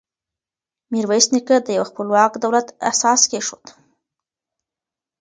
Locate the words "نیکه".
1.33-1.55